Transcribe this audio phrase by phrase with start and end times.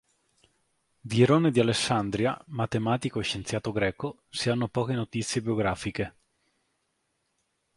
[0.99, 6.15] Di Erone di Alessandria, matematico e scienziato greco, si hanno poche notizie biografiche.